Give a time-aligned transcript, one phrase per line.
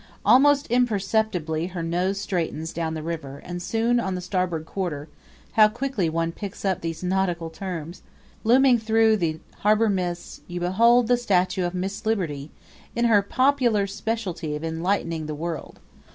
[0.25, 5.09] Almost imperceptibly her nose straightens down the river and soon on the starboard quarter
[5.51, 8.01] how quickly one picks up these nautical terms!
[8.43, 12.49] looming through the harbor mists, you behold the statue of Miss Liberty,
[12.95, 15.79] in her popular specialty of enlightening the world.